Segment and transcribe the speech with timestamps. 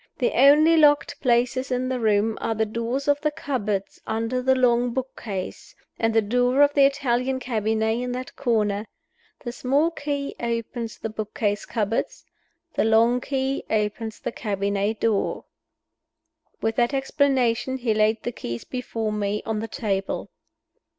[0.17, 4.55] The only locked places in the room are the doors of the cupboards under the
[4.55, 8.87] long book case, and the door of the Italian cabinet in that corner.
[9.41, 12.25] The small key opens the book case cupboards;
[12.73, 15.45] the long key opens the cabinet door."
[16.63, 20.31] With that explanation, he laid the keys before me on the table.